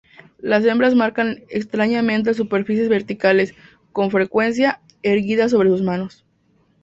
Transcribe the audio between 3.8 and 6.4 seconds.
con frecuencia, erguidas sobre sus manos.